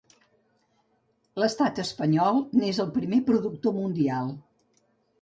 L'estat 1.43 1.83
espanyol 1.85 2.41
n'és 2.63 2.83
el 2.87 2.93
primer 2.99 3.23
productor 3.31 3.81
mundial. 3.81 4.37